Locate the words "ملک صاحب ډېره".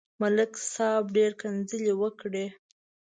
0.21-1.35